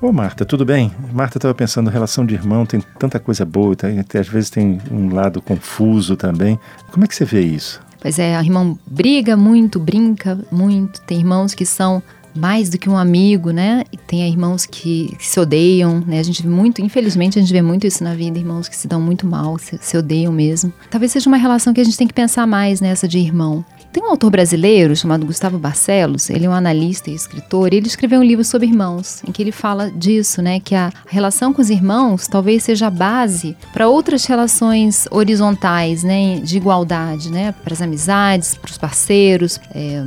[0.00, 0.92] Ô Marta, tudo bem?
[1.12, 3.88] Marta estava pensando, relação de irmão tem tanta coisa boa, tá?
[3.88, 6.58] às vezes tem um lado confuso também.
[6.90, 7.80] Como é que você vê isso?
[8.00, 11.00] Pois é, a irmã briga muito, brinca muito.
[11.02, 12.02] Tem irmãos que são
[12.34, 13.84] mais do que um amigo, né?
[13.92, 16.18] E tem irmãos que, que, se odeiam, né?
[16.18, 18.88] A gente vê muito, infelizmente, a gente vê muito isso na vida, irmãos que se
[18.88, 20.72] dão muito mal, se, se odeiam mesmo.
[20.90, 23.64] Talvez seja uma relação que a gente tem que pensar mais nessa de irmão.
[23.94, 27.86] Tem um autor brasileiro chamado Gustavo Barcelos, ele é um analista e escritor, e ele
[27.86, 31.62] escreveu um livro sobre irmãos, em que ele fala disso, né, que a relação com
[31.62, 37.72] os irmãos talvez seja a base para outras relações horizontais, né, de igualdade, né, para
[37.72, 40.02] as amizades, para os parceiros, é,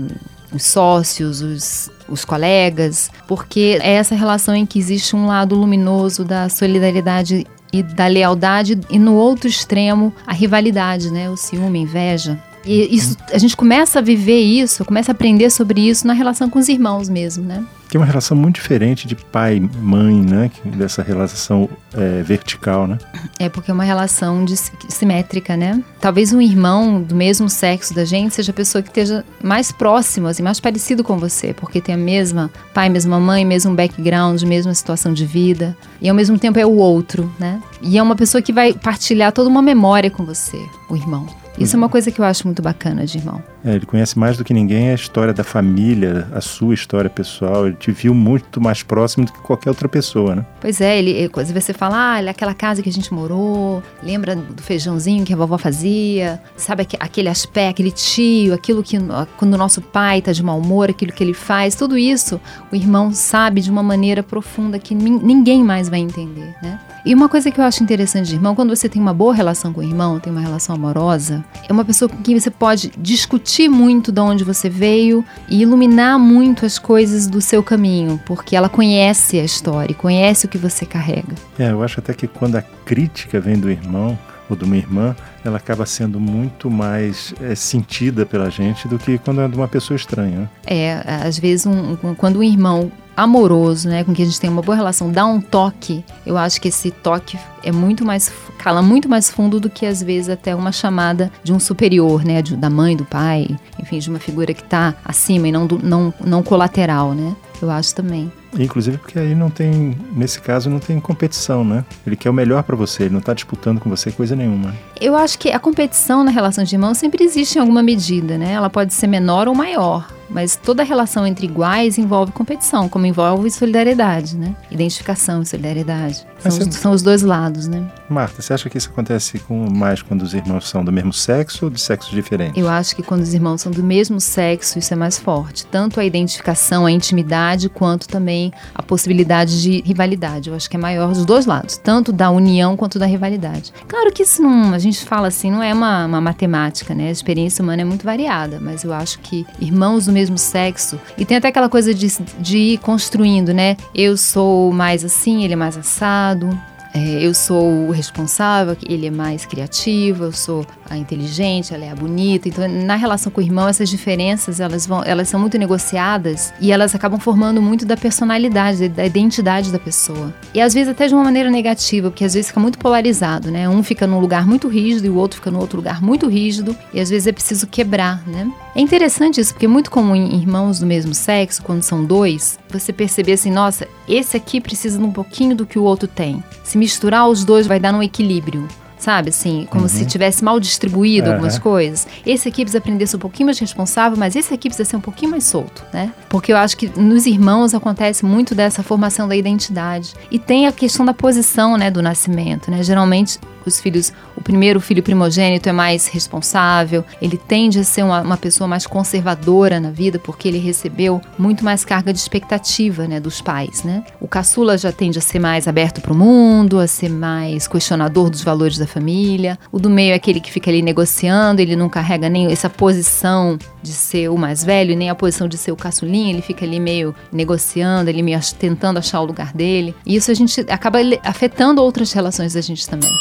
[0.51, 6.25] os sócios, os, os colegas, porque é essa relação em que existe um lado luminoso
[6.25, 11.81] da solidariedade e da lealdade e no outro extremo a rivalidade, né, o ciúme, a
[11.83, 12.47] inveja.
[12.67, 16.49] E isso, a gente começa a viver isso, começa a aprender sobre isso na relação
[16.49, 17.65] com os irmãos mesmo, né?
[17.93, 20.51] É uma relação muito diferente de pai mãe, né?
[20.65, 22.97] Dessa relação é, vertical, né?
[23.39, 24.55] É porque é uma relação de,
[24.89, 25.81] simétrica, né?
[26.01, 30.27] Talvez um irmão do mesmo sexo da gente seja a pessoa que esteja mais próximo,
[30.27, 34.73] assim, mais parecido com você, porque tem a mesma pai, mesma mãe, mesmo background, mesma
[34.73, 35.75] situação de vida.
[36.01, 37.61] E ao mesmo tempo é o outro, né?
[37.81, 41.25] E é uma pessoa que vai partilhar toda uma memória com você, o irmão.
[41.57, 43.41] Isso é uma coisa que eu acho muito bacana de irmão.
[43.65, 47.67] É, ele conhece mais do que ninguém a história da família, a sua história pessoal.
[47.67, 50.45] Ele te viu muito mais próximo do que qualquer outra pessoa, né?
[50.61, 54.61] Pois é, ele, quando você fala, ah, aquela casa que a gente morou, lembra do
[54.61, 58.97] feijãozinho que a vovó fazia, sabe aquele aspecto, aquele tio, aquilo que
[59.37, 62.39] quando o nosso pai está de mau humor, aquilo que ele faz, tudo isso
[62.71, 66.79] o irmão sabe de uma maneira profunda que ninguém mais vai entender, né?
[67.07, 69.71] E uma coisa que eu acho interessante de irmão, quando você tem uma boa relação
[69.71, 73.69] com o irmão, tem uma relação amorosa, é uma pessoa com quem você pode discutir
[73.69, 78.67] muito de onde você veio e iluminar muito as coisas do seu caminho, porque ela
[78.67, 81.33] conhece a história, conhece o que você carrega.
[81.57, 84.19] É, eu acho até que quando a crítica vem do irmão,
[84.49, 89.17] ou de uma irmã, ela acaba sendo muito mais é, sentida pela gente do que
[89.17, 90.49] quando é de uma pessoa estranha.
[90.65, 94.61] É, às vezes um, quando um irmão amoroso, né, com quem a gente tem uma
[94.61, 99.09] boa relação, dá um toque, eu acho que esse toque é muito mais cala muito
[99.09, 102.69] mais fundo do que às vezes até uma chamada de um superior, né, de, da
[102.69, 103.47] mãe, do pai,
[103.79, 107.35] enfim, de uma figura que está acima e não, do, não não colateral, né?
[107.61, 108.31] Eu acho também.
[108.57, 111.83] Inclusive porque aí não tem, nesse caso, não tem competição, né?
[112.05, 114.73] Ele quer o melhor para você, ele não tá disputando com você coisa nenhuma.
[114.99, 118.53] Eu acho que a competição na relação de irmãos sempre existe em alguma medida, né?
[118.53, 120.07] Ela pode ser menor ou maior.
[120.29, 124.53] Mas toda relação entre iguais envolve competição, como envolve solidariedade, né?
[124.69, 126.25] Identificação e solidariedade.
[126.39, 126.63] São, você...
[126.63, 127.89] os, são os dois lados, né?
[128.09, 131.65] Marta, você acha que isso acontece com, mais quando os irmãos são do mesmo sexo
[131.65, 132.57] ou de sexos diferentes?
[132.57, 135.65] Eu acho que quando os irmãos são do mesmo sexo, isso é mais forte.
[135.65, 140.49] Tanto a identificação, a intimidade, quanto também a possibilidade de rivalidade.
[140.49, 143.73] Eu acho que é maior dos dois lados, tanto da união quanto da rivalidade.
[143.87, 147.09] Claro que isso não, a gente fala assim, não é uma, uma matemática, né?
[147.09, 150.99] A experiência humana é muito variada, mas eu acho que irmãos do mesmo sexo.
[151.17, 152.07] E tem até aquela coisa de,
[152.39, 153.75] de ir construindo, né?
[153.93, 156.49] Eu sou mais assim, ele é mais assado.
[156.97, 161.91] É, eu sou o responsável, ele é mais criativo, eu sou a inteligente, ela é
[161.91, 162.49] a bonita.
[162.49, 166.71] Então, na relação com o irmão, essas diferenças elas vão, elas são muito negociadas e
[166.71, 170.33] elas acabam formando muito da personalidade, da identidade da pessoa.
[170.55, 173.69] E às vezes até de uma maneira negativa, porque às vezes fica muito polarizado, né?
[173.69, 176.75] Um fica num lugar muito rígido e o outro fica no outro lugar muito rígido
[176.91, 178.51] e às vezes é preciso quebrar, né?
[178.77, 182.59] É interessante isso, porque é muito comum em irmãos do mesmo sexo, quando são dois,
[182.69, 186.43] você perceber assim, nossa, esse aqui precisa de um pouquinho do que o outro tem.
[186.63, 188.67] Se misturar os dois vai dar um equilíbrio
[188.99, 189.29] sabe?
[189.29, 189.89] Assim, como uhum.
[189.89, 191.33] se tivesse mal distribuído uhum.
[191.33, 192.07] algumas coisas.
[192.25, 194.95] Esse aqui precisa aprender a ser um pouquinho mais responsável, mas esse aqui precisa ser
[194.95, 196.11] um pouquinho mais solto, né?
[196.27, 200.13] Porque eu acho que nos irmãos acontece muito dessa formação da identidade.
[200.31, 202.81] E tem a questão da posição, né, do nascimento, né?
[202.81, 208.21] Geralmente os filhos, o primeiro filho primogênito é mais responsável, ele tende a ser uma,
[208.21, 213.19] uma pessoa mais conservadora na vida porque ele recebeu muito mais carga de expectativa, né,
[213.19, 214.03] dos pais, né?
[214.19, 218.29] O caçula já tende a ser mais aberto para o mundo, a ser mais questionador
[218.29, 219.57] dos valores da família.
[219.71, 223.57] O do meio é aquele que fica ali negociando, ele não carrega nem essa posição
[223.81, 226.79] de ser o mais velho, nem a posição de ser o caçulinha, ele fica ali
[226.79, 229.95] meio negociando, ele meio tentando achar o lugar dele.
[230.05, 233.11] E isso a gente acaba afetando outras relações da gente também.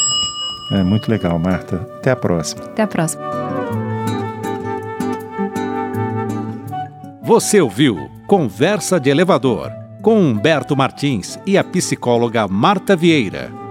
[0.71, 1.77] É muito legal, Marta.
[1.97, 2.65] Até a próxima.
[2.65, 3.23] Até a próxima.
[7.21, 9.71] Você ouviu Conversa de Elevador
[10.01, 13.66] com Humberto Martins e a psicóloga Marta Vieira.